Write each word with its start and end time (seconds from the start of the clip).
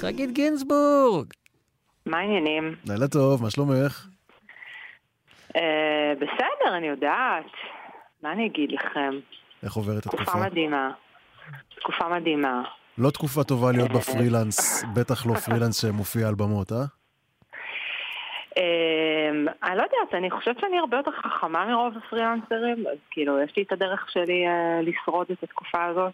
חגית 0.00 0.32
גינזבורג. 0.32 1.26
מה 2.06 2.18
העניינים? 2.18 2.74
לילה 2.86 3.08
טוב, 3.08 3.42
מה 3.42 3.50
שלומך? 3.50 4.06
אה, 5.56 6.12
בסדר, 6.16 6.76
אני 6.76 6.86
יודעת. 6.86 7.50
מה 8.22 8.32
אני 8.32 8.46
אגיד 8.46 8.72
לכם? 8.72 9.10
איך 9.62 9.72
עוברת 9.72 10.02
תקופה 10.02 10.22
התקופה? 10.22 10.46
מדהימה. 10.46 10.90
תקופה 11.80 12.08
מדהימה. 12.08 12.62
לא 12.98 13.10
תקופה 13.10 13.44
טובה 13.44 13.72
להיות 13.72 13.90
בפרילנס, 13.90 14.84
בטח 14.94 15.26
לא 15.26 15.34
פרילנס 15.34 15.82
שמופיע 15.82 16.28
על 16.28 16.34
במות, 16.34 16.72
אה? 16.72 16.76
אה, 18.58 19.30
אני 19.62 19.76
לא 19.76 19.82
יודעת, 19.82 20.14
אני 20.14 20.30
חושבת 20.30 20.60
שאני 20.60 20.78
הרבה 20.78 20.96
יותר 20.96 21.10
חכמה 21.10 21.66
מרוב 21.66 21.94
הפרילנסרים, 21.96 22.86
אז 22.86 22.98
כאילו, 23.10 23.40
יש 23.40 23.56
לי 23.56 23.62
את 23.62 23.72
הדרך 23.72 24.10
שלי 24.10 24.46
אה, 24.46 24.80
לשרוד 24.82 25.26
את 25.32 25.42
התקופה 25.42 25.84
הזאת. 25.84 26.12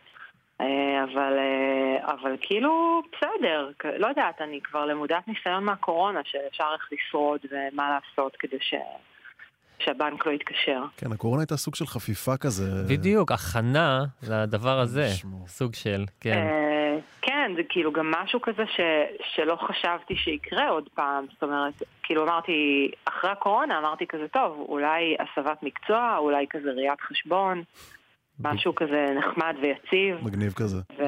אה, 0.63 1.05
אבל, 1.05 1.39
אה, 1.39 2.13
אבל 2.13 2.37
כאילו, 2.41 3.03
בסדר, 3.13 3.71
לא 3.99 4.07
יודעת, 4.07 4.41
אני 4.41 4.61
כבר 4.61 4.87
למודת 4.87 5.29
ניסיון 5.29 5.65
מהקורונה, 5.65 6.21
שאפשר 6.25 6.65
איך 6.75 6.89
לשרוד 6.93 7.41
ומה 7.51 7.99
לעשות 7.99 8.37
כדי 8.37 8.59
ש... 8.61 8.75
שהבנק 9.79 10.27
לא 10.27 10.33
יתקשר. 10.33 10.83
כן, 10.97 11.13
הקורונה 11.13 11.43
הייתה 11.43 11.57
סוג 11.57 11.75
של 11.75 11.87
חפיפה 11.87 12.37
כזה. 12.37 12.65
בדיוק, 12.89 13.33
הכנה 13.33 14.05
לדבר 14.31 14.79
הזה, 14.79 15.07
משמעו. 15.15 15.49
סוג 15.49 15.75
של, 15.75 16.05
כן. 16.21 16.33
אה, 16.33 16.99
כן, 17.23 17.53
זה 17.57 17.63
כאילו 17.69 17.93
גם 17.93 18.11
משהו 18.11 18.41
כזה 18.41 18.63
ש, 18.67 18.81
שלא 19.35 19.57
חשבתי 19.57 20.17
שיקרה 20.17 20.69
עוד 20.69 20.89
פעם. 20.95 21.25
זאת 21.33 21.43
אומרת, 21.43 21.83
כאילו 22.03 22.25
אמרתי, 22.25 22.91
אחרי 23.05 23.31
הקורונה 23.31 23.79
אמרתי 23.79 24.07
כזה, 24.07 24.29
טוב, 24.29 24.67
אולי 24.69 25.17
הסבת 25.21 25.63
מקצוע, 25.63 26.17
אולי 26.19 26.47
כזה 26.51 26.71
ראיית 26.71 27.01
חשבון, 27.01 27.63
משהו 28.41 28.75
כזה 28.75 29.07
נחמד 29.19 29.55
ויציב. 29.63 30.25
מגניב 30.25 30.53
כזה. 30.53 30.77
ו... 30.99 31.03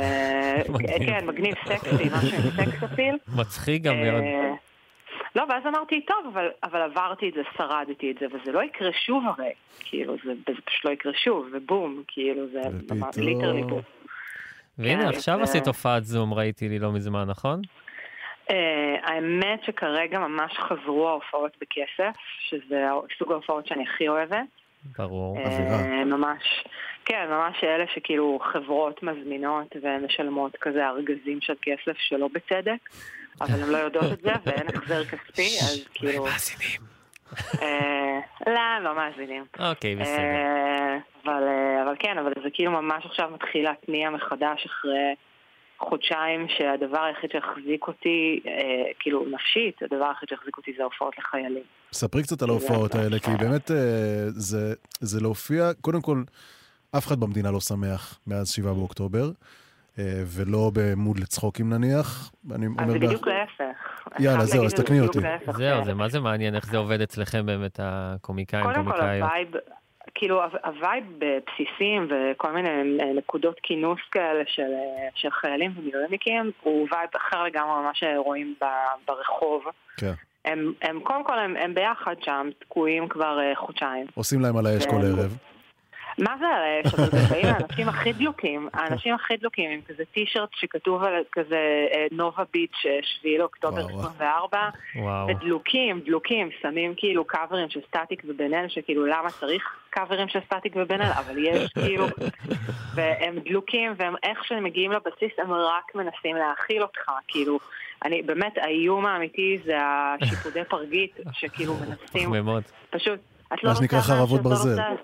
מגניב. 0.75 0.99
כן, 1.07 1.27
מגניב 1.27 1.55
סקסי, 1.69 2.05
משהו 2.05 2.39
עם 2.39 2.51
sex 2.51 2.83
appeal. 2.83 3.17
מצחיק 3.37 3.83
גם 3.83 3.95
אה, 3.95 4.11
מאוד. 4.11 4.25
לא, 5.37 5.45
ואז 5.49 5.63
אמרתי, 5.67 6.01
טוב, 6.07 6.27
אבל, 6.33 6.49
אבל 6.65 6.81
עברתי 6.83 7.29
את 7.29 7.35
זה, 7.35 7.41
שרדתי 7.57 8.11
את 8.11 8.17
זה, 8.21 8.27
וזה 8.27 8.53
לא 8.53 8.63
יקרה 8.65 8.91
שוב 9.07 9.25
הרי. 9.27 9.51
כאילו, 9.81 10.17
זה, 10.25 10.33
זה 10.47 10.61
פשוט 10.65 10.85
לא 10.85 10.91
יקרה 10.91 11.13
שוב, 11.15 11.49
ובום, 11.53 12.03
כאילו, 12.09 12.47
זה 12.53 12.61
ופתאום- 12.79 13.03
literally 13.17 13.63
בום. 13.63 13.81
והנה, 14.79 15.03
כן, 15.03 15.09
עכשיו 15.09 15.37
זה- 15.37 15.43
עשית 15.43 15.67
הופעת 15.67 16.05
זום, 16.05 16.35
ראיתי 16.35 16.69
לי 16.69 16.79
לא 16.79 16.93
מזמן, 16.93 17.25
נכון? 17.29 17.61
אה, 18.49 18.53
האמת 19.03 19.61
שכרגע 19.67 20.19
ממש 20.19 20.53
חזרו 20.59 21.09
ההופעות 21.09 21.53
בכסף, 21.61 22.17
שזה 22.49 22.85
סוג 23.19 23.33
ההופעות 23.33 23.67
שאני 23.67 23.85
הכי 23.95 24.09
אוהבת. 24.09 24.39
ברור. 24.99 25.39
אה, 25.39 25.45
אווירה. 25.45 26.05
ממש, 26.05 26.65
כן, 27.05 27.27
ממש 27.31 27.65
אלה 27.65 27.85
שכאילו 27.95 28.39
חברות 28.53 29.03
מזמינות 29.03 29.77
ומשלמות 29.83 30.57
כזה 30.61 30.87
ארגזים 30.87 31.41
של 31.41 31.55
כסף 31.63 31.99
שלא 31.99 32.29
בצדק, 32.33 32.89
אבל 33.41 33.63
הן 33.63 33.71
לא 33.71 33.77
יודעות 33.77 34.13
את 34.13 34.21
זה 34.21 34.33
ואין 34.47 34.67
החזר 34.75 35.05
כספי, 35.05 35.59
אז 35.67 35.89
כאילו... 35.95 36.27
אה, 37.63 38.21
לא, 38.47 38.85
לא 38.85 38.97
מאזינים. 38.97 39.45
אוקיי, 39.59 39.97
בסדר. 39.97 40.19
אה, 40.19 40.99
אבל, 41.25 41.43
אה, 41.43 41.83
אבל 41.83 41.95
כן, 41.99 42.19
אבל 42.19 42.33
זה 42.43 42.49
כאילו 42.55 42.71
ממש 42.71 43.07
עכשיו 43.07 43.31
מתחיל 43.35 43.65
להתניע 43.65 44.11
מחדש 44.11 44.67
אחרי 44.67 45.15
חודשיים 45.89 46.47
שהדבר 46.49 47.01
היחיד 47.03 47.31
שהחזיק 47.33 47.87
אותי, 47.89 48.41
אה, 48.47 48.53
כאילו 48.99 49.25
נפשית, 49.31 49.83
הדבר 49.83 50.05
היחיד 50.05 50.29
שהחזיק 50.29 50.57
אותי 50.57 50.73
זה 50.77 50.85
הופעות 50.85 51.19
לחיילים. 51.19 51.63
ספרי 51.93 52.23
קצת 52.23 52.43
על 52.43 52.49
ההופעות 52.51 52.95
האלה, 52.95 53.19
כי 53.19 53.31
באמת 53.41 53.71
אה, 53.71 53.77
זה, 54.29 54.75
זה 55.01 55.21
להופיע, 55.21 55.71
קודם 55.81 56.01
כל, 56.01 56.23
אף 56.99 57.07
אחד 57.07 57.21
במדינה 57.21 57.51
לא 57.51 57.61
שמח 57.61 58.19
מאז 58.27 58.51
7 58.51 58.73
באוקטובר, 58.73 59.31
אה, 59.99 60.05
ולא 60.27 60.71
ב 60.75 60.83
mood 60.83 61.19
לצחוקים 61.19 61.71
נניח. 61.73 62.33
אני 62.55 62.67
אז 62.67 62.73
אומר 62.79 62.93
זה 62.93 62.99
לך- 62.99 63.05
בדיוק 63.05 63.27
להפך. 63.29 64.09
יאללה, 64.19 64.45
זהו, 64.45 64.65
אז 64.65 64.75
תקני 64.75 65.01
אותי. 65.01 65.19
זהו, 65.57 65.85
זה 65.85 65.95
מה 65.95 66.09
זה 66.09 66.21
מעניין 66.21 66.55
איך 66.55 66.67
זה 66.67 66.77
עובד 66.77 67.01
אצלכם 67.01 67.47
באמת, 67.47 67.81
הקומיקאים, 67.83 68.63
קודם 68.65 68.75
כל 68.85 68.91
קומיקאיות. 68.91 69.23
ה 69.31 69.34
vibe, 69.34 69.49
כאילו 70.15 70.43
ה-ו- 70.43 70.59
ה 70.65 70.73
vibe 70.73 71.05
בבסיסים 71.19 72.09
וכל 72.11 72.53
מיני 72.53 72.69
אה, 72.69 73.13
נקודות 73.17 73.61
כינוס 73.63 74.01
כאלה 74.11 74.43
של, 74.47 74.63
אה, 74.63 75.09
של 75.15 75.31
חיילים 75.31 75.73
ומילואימניקים 75.77 76.51
הוא 76.63 76.89
vibe 76.93 77.09
אחר 77.17 77.45
לגמרי 77.45 77.81
ממה 77.81 77.91
שרואים 77.95 78.55
ב- 78.63 78.67
ברחוב. 79.09 79.65
כן. 79.97 80.13
הם, 80.45 80.73
הם 80.83 81.01
קודם 81.01 81.25
כל 81.25 81.39
הם, 81.39 81.57
הם 81.57 81.75
ביחד 81.75 82.15
שם, 82.25 82.49
תקועים 82.59 83.09
כבר 83.09 83.41
אה, 83.41 83.53
חודשיים. 83.57 84.07
עושים 84.15 84.41
להם 84.41 84.57
על 84.57 84.67
האש 84.67 84.87
כל 84.87 84.91
כן. 84.91 84.97
ערב. 85.07 85.37
מה 86.19 86.37
זה 86.39 86.47
על 86.47 86.63
האש? 86.63 86.95
אבל 86.95 87.11
זה 87.11 87.35
באים 87.35 87.47
האנשים 87.47 87.89
הכי 87.89 88.13
דלוקים, 88.13 88.69
האנשים 88.73 89.15
הכי 89.15 89.37
דלוקים 89.37 89.71
עם 89.71 89.81
כזה 89.89 90.03
טישרט 90.15 90.49
שכתוב 90.53 91.03
על 91.03 91.23
כזה 91.33 91.87
אה, 91.95 92.07
נובה 92.13 92.43
ביץ' 92.53 92.87
אה, 92.87 92.99
7 93.03 93.39
לאוקטובר 93.39 93.85
וואו, 93.87 93.97
וואו. 93.97 94.09
24 94.09 94.69
וואו. 94.97 95.29
ודלוקים, 95.29 96.01
דלוקים, 96.01 96.49
שמים 96.63 96.95
כאילו 96.97 97.25
קאברים 97.25 97.71
של 97.71 97.81
סטטיק 97.89 98.23
ובן 98.25 98.55
אל, 98.55 98.69
שכאילו 98.69 99.07
למה 99.07 99.31
צריך 99.31 99.63
קאברים 99.91 100.29
של 100.29 100.39
סטטיק 100.47 100.73
ובן 100.77 101.01
אל, 101.01 101.11
אבל 101.19 101.39
יש 101.39 101.73
כאילו, 101.73 102.07
והם 102.95 103.39
דלוקים, 103.39 103.95
והם 103.97 104.15
איך 104.23 104.45
שהם 104.45 104.65
מגיעים 104.65 104.93
לבסיס, 104.93 105.39
הם 105.39 105.53
רק 105.53 105.95
מנסים 105.95 106.37
להאכיל 106.37 106.83
אותך, 106.83 107.11
כאילו, 107.29 107.59
אני, 108.05 108.23
באמת, 108.23 108.53
האיום 108.59 109.07
האמיתי 109.07 109.59
זה 109.65 109.77
השיפודי 109.83 110.65
פרגית, 110.69 111.17
שכאילו 111.33 111.75
מנסים. 111.83 112.33
פשוט, 112.91 113.21
את 113.55 113.65
לא 113.65 113.71
מה 113.71 113.77
שנקרא 113.77 113.99
רוצה 113.99 114.13
חרבות 114.13 114.41
לא 114.45 114.51
ברזל. 114.51 114.95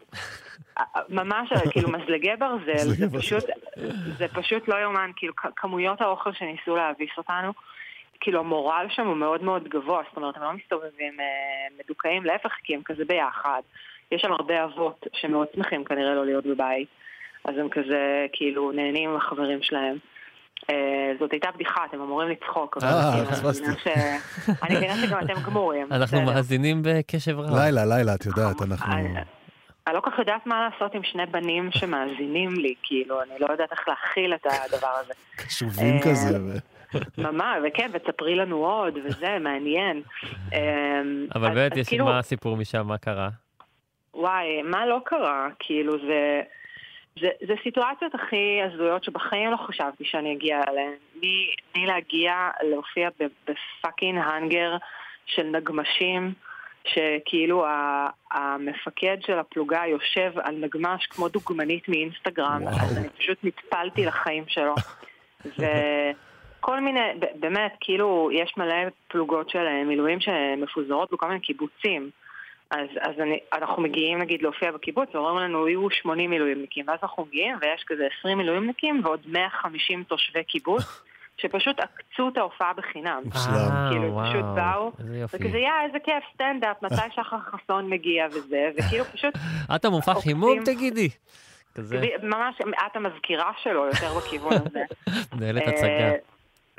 ממש, 1.08 1.52
כאילו 1.70 1.88
מזלגי 1.90 2.36
ברזל, 2.38 2.88
זה 2.88 3.18
פשוט, 3.18 3.44
זה 4.18 4.28
פשוט 4.28 4.68
לא 4.68 4.74
יאומן, 4.82 5.10
כאילו 5.16 5.32
כמויות 5.56 6.00
האוכל 6.00 6.32
שניסו 6.32 6.76
להביס 6.76 7.10
אותנו, 7.18 7.52
כאילו 8.20 8.40
המורל 8.40 8.86
שם 8.90 9.06
הוא 9.06 9.16
מאוד 9.16 9.42
מאוד 9.42 9.68
גבוה, 9.68 10.02
זאת 10.08 10.16
אומרת 10.16 10.36
הם 10.36 10.42
לא 10.42 10.52
מסתובבים 10.52 11.20
אה, 11.20 11.26
מדוכאים, 11.84 12.24
להפך, 12.24 12.52
כי 12.64 12.74
הם 12.74 12.80
כזה 12.84 13.04
ביחד. 13.04 13.60
יש 14.12 14.22
שם 14.22 14.32
הרבה 14.32 14.64
אבות 14.64 15.06
שמאוד 15.12 15.46
שמחים 15.54 15.84
כנראה 15.84 16.14
לא 16.14 16.26
להיות 16.26 16.46
בבית, 16.46 16.88
אז 17.44 17.54
הם 17.58 17.68
כזה 17.68 18.26
כאילו 18.32 18.72
נהנים 18.72 19.10
עם 19.10 19.16
החברים 19.16 19.62
שלהם. 19.62 19.96
אה, 20.70 21.12
זאת 21.20 21.32
הייתה 21.32 21.48
בדיחה, 21.54 21.84
אתם 21.90 22.00
אמורים 22.00 22.28
לצחוק, 22.28 22.78
אה, 22.82 23.18
אני 23.18 23.26
פספסתי. 23.26 23.90
אני 24.62 24.76
מבינה 24.76 24.96
שגם 24.96 25.18
אתם 25.24 25.42
גמורים. 25.46 25.86
אנחנו. 25.90 26.22
מאזינים 26.22 26.82
בקשב 26.84 27.38
רב. 27.38 27.56
לילה, 27.56 27.84
לילה, 27.84 28.14
את 28.14 28.26
יודעת, 28.26 28.62
אנחנו... 28.62 28.94
אני 29.90 29.96
לא 29.96 30.00
כל 30.00 30.10
כך 30.10 30.18
יודעת 30.18 30.46
מה 30.46 30.68
לעשות 30.68 30.94
עם 30.94 31.02
שני 31.02 31.26
בנים 31.26 31.70
שמאזינים 31.72 32.50
לי, 32.50 32.74
כאילו, 32.82 33.22
אני 33.22 33.30
לא 33.40 33.46
יודעת 33.50 33.72
איך 33.72 33.88
להכיל 33.88 34.34
את 34.34 34.46
הדבר 34.46 34.90
הזה. 35.00 35.12
קשובים 35.36 35.96
אה, 35.96 36.02
כזה. 36.02 36.38
ו- 36.42 36.58
ממש, 37.18 37.56
וכן, 37.64 37.90
ותספרי 37.92 38.34
לנו 38.34 38.56
עוד, 38.56 38.98
וזה, 39.04 39.38
מעניין. 39.40 40.02
אמ, 40.52 41.26
אבל 41.34 41.54
באמת, 41.54 41.76
יש 41.76 41.88
כאילו, 41.88 42.04
מה 42.04 42.18
הסיפור 42.18 42.56
משם, 42.56 42.86
מה 42.86 42.98
קרה? 42.98 43.28
וואי, 44.14 44.62
מה 44.62 44.86
לא 44.86 45.00
קרה? 45.04 45.48
כאילו, 45.58 45.98
זה... 45.98 46.42
זה, 47.20 47.28
זה 47.46 47.54
סיטואציות 47.62 48.14
הכי 48.14 48.60
הזויות 48.62 49.04
שבחיים 49.04 49.50
לא 49.50 49.56
חשבתי 49.56 50.04
שאני 50.04 50.32
אגיע 50.32 50.60
אליהן. 50.68 50.92
מ- 51.22 51.78
מלהגיע 51.80 52.34
להופיע 52.70 53.08
בפאקינג 53.20 54.18
האנגר 54.24 54.76
של 55.26 55.42
נגמשים, 55.42 56.32
שכאילו 56.84 57.64
המפקד 58.32 59.16
של 59.20 59.38
הפלוגה 59.38 59.82
יושב 59.86 60.32
על 60.38 60.54
נגמש 60.56 61.06
כמו 61.06 61.28
דוגמנית 61.28 61.88
מאינסטגרם, 61.88 62.62
וואו. 62.62 62.74
אז 62.74 62.98
אני 62.98 63.08
פשוט 63.08 63.38
נטפלתי 63.42 64.04
לחיים 64.04 64.44
שלו. 64.48 64.74
וכל 65.58 66.80
מיני, 66.80 67.00
באמת, 67.34 67.72
כאילו, 67.80 68.30
יש 68.32 68.54
מלא 68.56 68.74
פלוגות 69.08 69.50
של 69.50 69.66
אה, 69.66 69.84
מילואים 69.84 70.20
שמפוזרות 70.20 71.12
בכל 71.12 71.28
מיני 71.28 71.40
קיבוצים. 71.40 72.10
אז, 72.70 72.88
אז 73.00 73.20
אני, 73.20 73.38
אנחנו 73.52 73.82
מגיעים 73.82 74.18
נגיד 74.18 74.42
להופיע 74.42 74.72
בקיבוץ 74.72 75.14
ואומרים 75.14 75.38
לנו 75.38 75.68
יהיו 75.68 75.90
80 75.90 76.30
מילואימניקים 76.30 76.84
ואז 76.88 76.98
אנחנו 77.02 77.24
מגיעים 77.24 77.56
ויש 77.60 77.84
כזה 77.86 78.08
20 78.18 78.38
מילואימניקים 78.38 79.00
ועוד 79.04 79.20
150 79.26 80.04
תושבי 80.04 80.44
קיבוץ 80.44 80.82
שפשוט 81.36 81.80
עקצו 81.80 82.28
את 82.28 82.36
ההופעה 82.36 82.72
בחינם. 82.72 83.22
מושלם. 83.24 83.54
אה, 83.54 83.88
כאילו, 83.90 84.12
וואו, 84.12 84.30
פשוט 84.30 84.44
באו. 84.54 84.92
וכזה 85.34 85.58
יא 85.58 85.70
איזה 85.86 85.98
כיף 86.04 86.24
סטנדאפ 86.34 86.82
מתי 86.82 87.10
שחר 87.16 87.38
חסון 87.38 87.90
מגיע 87.90 88.26
וזה 88.30 88.70
וכאילו 88.76 89.04
פשוט 89.04 89.34
את 89.76 89.84
המופע. 89.84 90.14
חימום, 90.14 90.64
תגידי. 90.64 91.08
כזה, 91.74 92.00
ממש 92.22 92.54
את 92.86 92.96
המזכירה 92.96 93.52
שלו 93.62 93.86
יותר 93.86 94.14
בכיוון 94.16 94.52
הזה. 94.52 94.82
מנהלת 95.34 95.62
אה, 95.62 95.68
הצגה. 95.68 96.12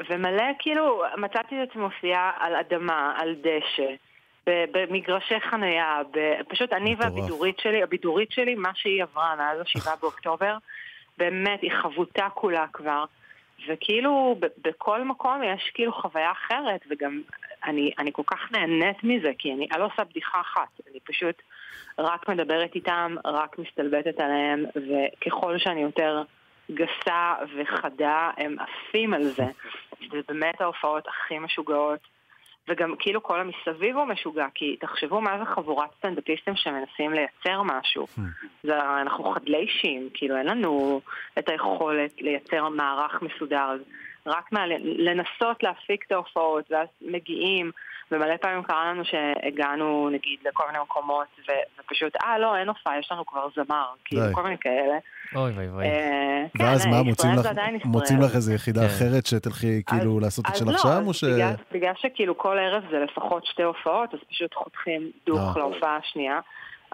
ומלא, 0.10 0.44
כאילו, 0.60 1.04
מצאתי 1.18 1.64
את 1.64 1.70
עצמי 1.70 1.82
מופיעה 1.82 2.32
על 2.40 2.56
אדמה, 2.56 3.14
על 3.18 3.36
דשא, 3.36 3.92
במגרשי 4.48 5.40
חנייה, 5.40 6.02
פשוט 6.50 6.74
אני. 6.74 6.96
והבידורית 7.00 7.60
שלי, 7.60 7.84
הבידורית 7.84 8.32
שלי, 8.32 8.56
מה 8.56 8.70
שהיא 8.76 9.04
עברה 9.04 9.36
מאז 9.36 9.60
השבעה 9.60 9.96
באוקטובר, 10.02 10.58
באמת, 11.18 11.62
היא 11.62 11.72
חבוטה 11.82 12.28
כולה 12.34 12.66
כבר. 12.74 13.06
וכאילו, 13.68 14.36
בכל 14.62 15.04
מקום 15.04 15.44
יש 15.44 15.72
כאילו 15.74 15.94
חוויה 15.94 16.32
אחרת, 16.32 16.82
וגם 16.90 17.22
אני, 17.64 17.92
אני 18.00 18.12
כל 18.14 18.24
כך 18.26 18.52
נהנית 18.52 19.04
מזה, 19.04 19.32
כי 19.38 19.54
אני, 19.54 19.68
אני 19.72 19.80
לא 19.82 19.86
עושה 19.86 20.04
בדיחה 20.04 20.42
אחת, 20.42 20.82
אני 20.92 21.00
פשוט 21.00 21.42
רק 22.00 22.30
מדברת 22.30 22.76
איתם, 22.76 23.16
רק 23.26 23.60
מסתלבטת 23.60 24.20
עליהם, 24.20 24.66
וככל 24.76 25.58
שאני 25.58 25.82
יותר 25.82 26.24
גסה 26.72 27.34
וחדה, 27.58 28.32
הם 28.38 28.56
עפים 28.60 29.14
על 29.14 29.24
זה. 29.24 29.46
זה 30.12 30.20
באמת 30.28 30.62
ההופעות 30.62 31.08
הכי 31.08 31.40
משוגעות. 31.40 32.00
וגם 32.70 32.96
כאילו 33.00 33.24
כל 33.24 33.40
המסביב 33.40 33.98
הוא 33.98 34.06
משוגע, 34.06 34.46
כי 34.56 34.76
תחשבו 34.80 35.22
מה 35.22 35.40
זה 35.40 35.46
חבורת 35.46 35.90
סטנדאפיסטים 35.98 36.56
שמנסים 36.56 37.14
לייצר 37.14 37.62
משהו. 37.64 38.08
זה, 38.64 38.80
אנחנו 39.02 39.32
חדלי 39.32 39.58
אישים, 39.58 40.10
כאילו 40.14 40.38
אין 40.38 40.48
לנו 40.48 41.02
את 41.40 41.50
היכולת 41.50 42.22
לייצר 42.22 42.70
מערך 42.70 43.22
מסודר. 43.22 43.78
רק 44.26 44.52
מה, 44.52 44.68
לנסות 44.84 45.64
להפיק 45.64 46.04
את 46.08 46.12
ההופעות, 46.12 46.72
ואז 46.72 46.88
מגיעים, 47.02 47.72
ומלא 48.12 48.38
פעמים 48.38 48.64
קרה 48.64 48.86
לנו 48.92 49.04
שהגענו 49.06 50.10
נגיד 50.10 50.40
לכל 50.46 50.64
מיני 50.68 50.80
מקומות, 50.84 51.28
ו, 51.48 51.52
ופשוט, 51.80 52.16
אה 52.24 52.40
לא, 52.40 52.58
אין 52.58 52.68
הופעה, 52.68 53.00
יש 53.00 53.12
לנו 53.12 53.26
כבר 53.26 53.48
זמר, 53.56 53.86
כאילו 54.06 54.22
כל 54.34 54.44
מיני 54.44 54.58
כאלה. 54.58 54.98
אוי 55.36 55.52
ואי 55.52 55.68
ואי. 55.70 55.86
אה, 55.86 56.46
ואז 56.60 56.84
כן, 56.84 56.90
מה, 56.90 56.98
אה, 56.98 57.04
מוצאים 57.86 58.22
לך, 58.22 58.36
איזה 58.36 58.54
יחידה 58.54 58.82
כן. 58.82 58.88
אחרת 58.88 59.26
שתלכי 59.26 59.84
כאילו 59.84 60.20
לעשות 60.20 60.46
את 60.50 60.56
שלך 60.56 60.68
לא, 60.68 60.78
שם, 60.78 61.04
או 61.08 61.14
ש... 61.14 61.24
בגלל, 61.24 61.54
בגלל 61.72 61.94
שכאילו 61.98 62.38
כל 62.38 62.58
ערב 62.60 62.84
זה 62.92 63.00
לפחות 63.00 63.46
שתי 63.46 63.64
הופעות, 63.64 64.14
אז 64.14 64.20
פשוט 64.30 64.54
חותכים 64.54 65.12
דוך 65.26 65.40
אה. 65.40 65.54
להופעה 65.58 65.98
השנייה. 65.98 66.40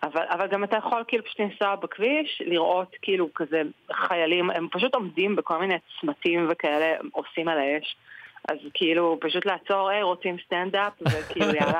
אבל, 0.03 0.23
אבל 0.29 0.47
גם 0.47 0.63
אתה 0.63 0.77
יכול 0.77 1.03
כאילו 1.07 1.23
פשוט 1.23 1.39
לנסוע 1.39 1.75
בכביש, 1.75 2.41
לראות 2.45 2.95
כאילו 3.01 3.29
כזה 3.35 3.61
חיילים, 4.07 4.49
הם 4.49 4.67
פשוט 4.71 4.95
עומדים 4.95 5.35
בכל 5.35 5.57
מיני 5.57 5.75
צמתים 6.01 6.47
וכאלה, 6.51 6.95
עושים 7.11 7.47
על 7.47 7.57
האש. 7.57 7.95
אז 8.51 8.57
כאילו, 8.73 9.17
פשוט 9.21 9.45
לעצור, 9.45 9.89
היי, 9.89 10.03
רוצים 10.03 10.38
סטנדאפ, 10.45 10.94
וכאילו, 11.01 11.45
יאללה. 11.45 11.79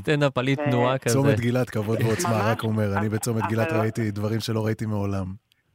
סטנדאפ 0.00 0.38
עלי 0.38 0.56
תנועה 0.56 0.98
כזה. 0.98 1.14
צומת 1.14 1.40
גילת, 1.40 1.70
כבוד 1.70 2.02
ועוצמה, 2.02 2.50
רק 2.50 2.62
אומר, 2.64 2.98
אני 2.98 3.08
בצומת 3.08 3.42
אבל 3.42 3.48
גילת 3.48 3.72
לא- 3.72 3.78
ראיתי 3.78 4.10
דברים 4.10 4.40
שלא 4.40 4.66
ראיתי 4.66 4.86
מעולם. 4.86 5.24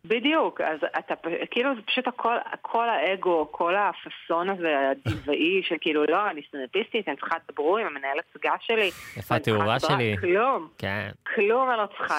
בדיוק, 0.06 0.62
אז 0.62 0.80
אתה, 1.00 1.14
כאילו 1.52 1.76
זה 1.76 1.82
פשוט 1.82 2.08
הכל, 2.08 2.36
כל 2.62 2.90
האגו, 2.90 3.48
כל 3.52 3.74
הפאסון 3.76 4.50
הזה 4.50 4.76
הטבעי 4.92 5.62
של 5.64 5.76
כאילו, 5.82 6.04
לא, 6.10 6.30
אני 6.30 6.42
סטנדאפיסטית, 6.48 7.08
אני 7.08 7.16
צריכה 7.16 7.36
לדברו 7.50 7.78
עם 7.78 7.88
המנהלת 7.88 8.24
סגה 8.38 8.52
שלי. 8.60 8.92
איפה 9.18 9.36
התאורה 9.36 9.80
שלי? 9.80 10.16
כלום, 10.20 10.68
כן. 10.78 11.10
כלום 11.40 11.70
אני 11.70 11.78
לא 11.78 11.86
צריכה, 11.98 12.16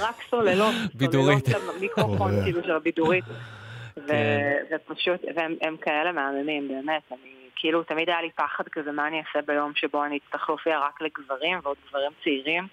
רק 0.00 0.22
סוללות. 0.30 0.74
בידורית. 0.94 1.46
סוללות 1.46 1.76
למיקרופון. 1.76 2.30
כאילו 2.44 2.62
של 2.62 2.70
הבידורית. 2.70 3.24
כן. 4.06 4.76
ופשוט, 4.90 5.20
והם 5.36 5.54
הם 5.62 5.76
כאלה 5.76 6.12
מהממים, 6.12 6.68
באמת, 6.68 7.02
אני, 7.12 7.30
כאילו, 7.56 7.82
תמיד 7.82 8.08
היה 8.08 8.22
לי 8.22 8.30
פחד 8.30 8.64
כזה, 8.72 8.92
מה 8.92 9.06
אני 9.06 9.18
אעשה 9.18 9.46
ביום 9.46 9.72
שבו 9.74 10.04
אני 10.04 10.18
אצטרך 10.26 10.48
להופיע 10.48 10.78
רק 10.78 11.02
לגברים 11.02 11.58
ועוד 11.62 11.76
גברים 11.88 12.10
צעירים. 12.24 12.66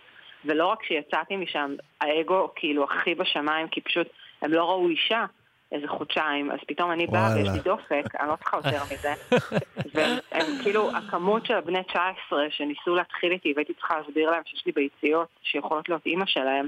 ולא 0.45 0.67
רק 0.67 0.83
שיצאתי 0.83 1.35
משם, 1.35 1.75
האגו 2.01 2.51
כאילו 2.55 2.83
הכי 2.83 3.15
בשמיים, 3.15 3.67
כי 3.67 3.81
פשוט 3.81 4.07
הם 4.41 4.53
לא 4.53 4.69
ראו 4.69 4.89
אישה 4.89 5.25
איזה 5.71 5.87
חודשיים, 5.87 6.51
אז 6.51 6.59
פתאום 6.67 6.91
אני 6.91 7.07
באה 7.07 7.35
ויש 7.35 7.49
לי. 7.49 7.59
דופק, 7.59 8.15
אני 8.19 8.27
לא 8.27 8.35
צריכה 8.35 8.57
יותר 8.57 8.83
מזה. 8.83 9.13
והם 9.93 10.17
הם, 10.31 10.45
כאילו, 10.63 10.91
הכמות 10.97 11.45
של 11.45 11.53
הבני 11.53 11.83
19 11.83 12.45
שניסו 12.49 12.95
להתחיל 12.95 13.31
איתי 13.31 13.53
והייתי 13.55 13.73
צריכה 13.73 13.97
להסביר 13.99 14.29
להם 14.29 14.41
שיש 14.45 14.65
לי 14.65 14.71
ביציות 14.71 15.27
שיכולות 15.43 15.89
להיות 15.89 16.05
אימא 16.05 16.25
שלהם, 16.25 16.67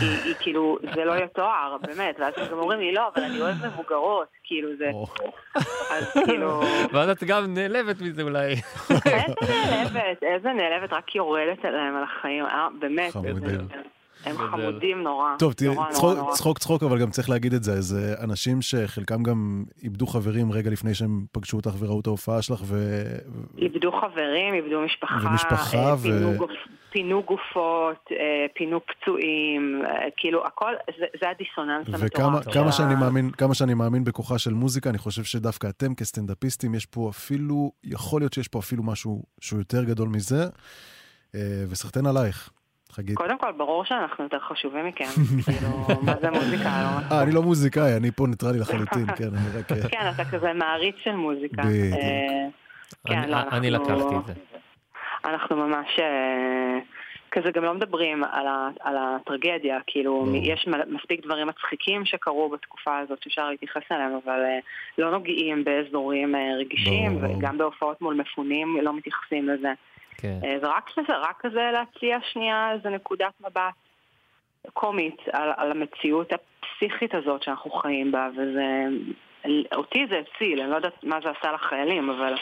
היא, 0.00 0.18
היא 0.24 0.34
כאילו, 0.40 0.78
זה 0.94 1.04
לא 1.04 1.16
יתואר, 1.16 1.76
באמת, 1.82 2.16
ואז 2.20 2.34
הם 2.36 2.48
גם 2.50 2.58
אומרים 2.58 2.80
לי, 2.80 2.92
לא, 2.92 3.08
אבל 3.14 3.24
אני 3.24 3.40
אוהב 3.40 3.66
מבוגרות, 3.66 4.28
כאילו 4.44 4.68
זה, 4.78 4.90
אז 5.90 6.12
כאילו, 6.24 6.62
ואז 6.92 7.08
את 7.08 7.24
גם 7.24 7.54
נעלבת 7.54 8.00
מזה 8.00 8.22
אולי. 8.22 8.54
איזה 8.90 9.34
נעלבת, 9.70 10.22
איזה 10.22 10.52
נעלבת, 10.52 10.92
רק 10.92 11.14
יורדת 11.14 11.64
עליהם 11.64 11.96
על 11.96 12.02
החיים, 12.02 12.44
אה, 12.44 12.68
באמת, 12.80 13.12
חמודים. 13.12 13.68
הם. 14.24 14.36
חמודים 14.36 15.02
נורא, 15.02 15.36
טוב, 15.38 15.52
תראי, 15.52 15.74
נורא, 15.74 15.90
צחוק- 15.90 16.16
נורא. 16.18 16.32
צחוק 16.34 16.58
צחוק, 16.58 16.82
אבל 16.82 16.98
גם 17.00 17.10
צריך 17.10 17.30
להגיד 17.30 17.54
את 17.54 17.62
זה, 17.62 17.80
זה 17.80 18.14
אנשים 18.24 18.62
שחלקם 18.62 19.22
גם 19.22 19.64
איבדו 19.82 20.06
חברים 20.06 20.52
רגע 20.52 20.70
לפני 20.70 20.94
שהם 20.94 21.24
פגשו 21.32 21.56
אותך 21.56 21.70
וראו 21.78 22.00
את 22.00 22.06
ההופעה 22.06 22.42
שלך, 22.42 22.60
ו... 22.64 23.02
איבדו 23.58 23.92
חברים, 23.92 24.54
איבדו 24.54 24.80
משפחה, 24.80 25.14
ומשפחה, 25.30 25.78
אה, 25.88 25.94
ו- 25.94 26.02
פינו, 26.02 26.32
גופ, 26.36 26.50
פינו 26.90 27.22
גופות, 27.22 28.06
אה, 28.12 28.16
פינו 28.54 28.80
פצועים, 28.86 29.82
אה, 29.84 30.08
כאילו 30.16 30.46
הכל, 30.46 30.72
זה, 30.98 31.06
זה 31.20 31.26
הדיסוננס 31.30 31.86
וכמה 32.06 32.26
המטורף. 32.26 32.54
כמה 32.54 32.72
של 32.72 32.78
שאני 32.78 32.94
מאמין, 32.94 33.30
כמה 33.30 33.54
שאני 33.54 33.74
מאמין 33.74 34.04
בכוחה 34.04 34.38
של 34.38 34.54
מוזיקה, 34.54 34.90
אני 34.90 34.98
חושב 34.98 35.24
שדווקא 35.24 35.66
אתם 35.66 35.94
כסטנדאפיסטים, 35.94 36.74
יש 36.74 36.86
פה 36.86 37.08
אפילו, 37.10 37.72
יכול 37.84 38.20
להיות 38.20 38.32
שיש 38.32 38.48
פה 38.48 38.58
אפילו 38.58 38.82
משהו 38.82 39.22
שהוא 39.40 39.58
יותר 39.58 39.84
גדול 39.84 40.08
מזה, 40.08 40.44
וסחטיין 41.70 42.06
עלייך, 42.06 42.50
חגית. 42.92 43.16
קודם 43.16 43.38
כל, 43.38 43.52
ברור 43.52 43.84
שאנחנו 43.84 44.24
יותר 44.24 44.38
חשובים 44.38 44.86
מכם, 44.86 45.04
כאילו, 45.44 45.68
מה 46.02 46.14
זה 46.20 46.30
מוזיקה? 46.30 46.64
לא 46.64 47.14
אה, 47.16 47.22
אני 47.22 47.32
לא 47.34 47.42
מוזיקאי, 47.42 47.96
אני 47.96 48.10
פה 48.10 48.26
ניטרלי 48.26 48.58
לחלוטין, 48.58 49.06
כן, 49.18 49.24
אני 49.24 49.58
רק... 49.58 49.72
אה, 49.72 49.88
כן, 49.88 50.10
אתה 50.14 50.24
כזה 50.24 50.52
מעריץ 50.52 50.96
של 51.04 51.14
מוזיקה. 51.16 51.62
בדיוק. 51.62 51.94
אה, 51.98 52.48
כן, 53.06 53.18
אני- 53.18 53.30
לא, 53.30 53.36
אני 53.52 53.68
אנחנו- 53.68 53.94
לקחתי 53.96 54.16
את 54.16 54.26
זה. 54.26 54.32
אנחנו 55.24 55.56
ממש 55.56 55.86
אה, 56.00 56.78
כזה 57.30 57.50
גם 57.50 57.64
לא 57.64 57.74
מדברים 57.74 58.24
על, 58.24 58.46
ה, 58.46 58.68
על 58.80 58.96
הטרגדיה, 58.98 59.78
כאילו. 59.86 60.26
יש 60.42 60.68
מספיק 60.88 61.24
דברים 61.26 61.46
מצחיקים 61.46 62.04
שקרו 62.04 62.48
בתקופה 62.50 62.98
הזאת 62.98 63.22
שאפשר 63.22 63.50
להתייחס 63.50 63.82
אליהם, 63.92 64.18
אבל 64.24 64.40
לא 64.98 65.10
נוגעים 65.10 65.64
באזורים 65.64 66.34
רגישים. 66.60 67.18
וגם 67.24 67.58
בהופעות 67.58 68.00
מול 68.02 68.14
מפונים 68.14 68.76
לא 68.82 68.96
מתייחסים 68.96 69.48
לזה. 69.48 69.72
כן. 70.22 70.38
אה, 70.44 70.58
זה 70.60 70.66
רק 70.66 70.90
כזה, 70.94 71.16
רק 71.16 71.36
כזה 71.40 71.70
להציע 71.72 72.18
שנייה 72.32 72.72
איזה 72.72 72.88
נקודת 72.88 73.32
מבט 73.40 73.74
קומית 74.72 75.16
על, 75.32 75.52
על 75.56 75.70
המציאות 75.70 76.30
הפסיכית 76.32 77.14
הזאת 77.14 77.42
שאנחנו 77.42 77.70
חיים 77.70 78.12
בה, 78.12 78.28
וזה... 78.32 78.86
אותי 79.74 80.06
זה 80.10 80.18
הציל, 80.18 80.60
אני 80.60 80.70
לא 80.70 80.76
יודעת 80.76 81.04
מה 81.04 81.18
זה 81.22 81.28
עשה 81.30 81.52
לחיילים, 81.52 82.10
אבל 82.10 82.34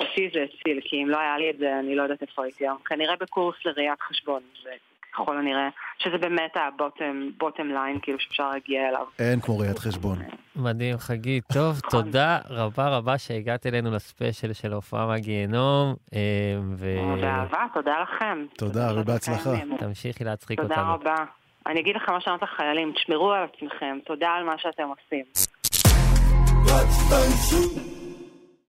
אותי 0.00 0.30
זה 0.34 0.42
הציל, 0.42 0.80
כי 0.84 1.02
אם 1.02 1.08
לא 1.08 1.18
היה 1.18 1.38
לי 1.38 1.50
את 1.50 1.58
זה, 1.58 1.78
אני 1.78 1.96
לא 1.96 2.02
יודעת 2.02 2.22
איפה 2.22 2.44
הייתי 2.44 2.64
היום. 2.64 2.78
כנראה 2.84 3.16
בקורס 3.16 3.56
לראיית 3.64 4.00
חשבון, 4.00 4.42
ככל 5.12 5.38
הנראה, 5.38 5.68
שזה 5.98 6.18
באמת 6.18 6.56
הבוטם 6.56 7.68
ליין, 7.68 7.98
כאילו 8.02 8.20
שאפשר 8.20 8.50
להגיע 8.50 8.88
אליו. 8.88 9.06
אין 9.18 9.40
כמו 9.40 9.58
ראיית 9.58 9.78
חשבון. 9.78 10.18
מדהים, 10.58 10.98
חגית. 10.98 11.44
טוב. 11.52 11.80
תודה 11.90 12.38
רבה 12.50 12.88
רבה 12.88 13.18
שהגעת 13.18 13.66
אלינו 13.66 13.90
לספיישל 13.90 14.52
של 14.52 14.72
ההופעה 14.72 15.06
מהגיהנום, 15.06 15.94
אה, 16.14 16.20
באהבה, 17.20 17.66
תודה 17.74 17.94
לכם. 18.02 18.46
תודה, 18.56 18.92
ובהצלחה. 18.96 19.56
קיימים. 19.56 19.74
ותמשיכי 19.74 20.24
להצחיק 20.24 20.60
תודה 20.60 20.74
אותנו. 20.74 20.94
רבה. 20.94 21.24
אני 21.66 21.80
אגיד 21.80 21.96
לכם 21.96 22.12
מה 22.12 22.20
שאמרת 22.20 22.42
לחיילים, 22.42 22.92
תשמרו 22.92 23.32
על 23.32 23.44
עצמכם, 23.44 23.98
תודה 24.06 24.28
על 24.28 24.44
מה 24.44 24.54
שאתם 24.58 24.88
עושים. 24.88 25.24